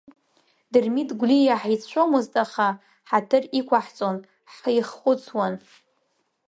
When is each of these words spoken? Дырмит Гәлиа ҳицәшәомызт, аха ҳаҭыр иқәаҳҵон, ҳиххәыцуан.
Дырмит 0.71 1.09
Гәлиа 1.19 1.55
ҳицәшәомызт, 1.61 2.33
аха 2.43 2.67
ҳаҭыр 3.09 3.43
иқәаҳҵон, 3.59 4.17
ҳиххәыцуан. 4.53 5.53